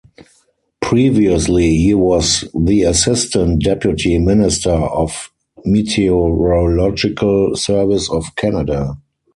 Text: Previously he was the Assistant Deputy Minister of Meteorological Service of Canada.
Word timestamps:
Previously 0.81 1.75
he 1.77 1.93
was 1.93 2.43
the 2.55 2.81
Assistant 2.81 3.61
Deputy 3.63 4.17
Minister 4.17 4.71
of 4.71 5.29
Meteorological 5.63 7.55
Service 7.55 8.09
of 8.09 8.35
Canada. 8.35 8.97